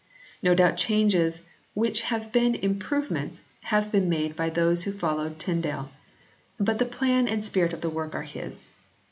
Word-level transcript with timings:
No 0.41 0.55
doubt 0.55 0.77
changes 0.77 1.43
which 1.75 2.01
have 2.01 2.31
been 2.31 2.55
improve 2.55 3.11
ments 3.11 3.41
have 3.65 3.91
been 3.91 4.09
made 4.09 4.35
by 4.35 4.49
those 4.49 4.83
who 4.85 4.91
followed 4.91 5.37
Tyn 5.37 5.61
dale; 5.61 5.91
but 6.59 6.79
the 6.79 6.85
plan 6.89 7.27
and 7.27 7.45
spirit 7.45 7.71
of 7.71 7.81
the 7.81 7.89
work 7.91 8.15
are 8.15 8.23
his. 8.23 8.67